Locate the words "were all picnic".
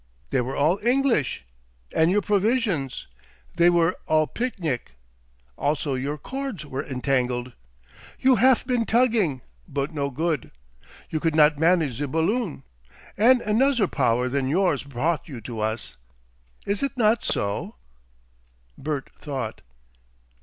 3.69-4.93